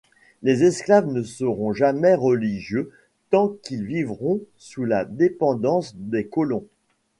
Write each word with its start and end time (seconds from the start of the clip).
Les 0.41 0.63
esclaves 0.63 1.05
ne 1.11 1.21
seront 1.21 1.73
jamais 1.73 2.15
religieux 2.15 2.91
tant 3.29 3.49
qu’ils 3.61 3.85
vivront 3.85 4.39
sous 4.57 4.83
la 4.85 5.05
dépendance 5.05 5.95
des 5.95 6.25
colons. 6.25 6.65